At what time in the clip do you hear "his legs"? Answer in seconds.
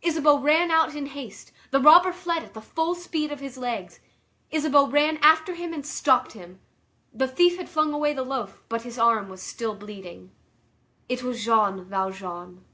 3.40-4.00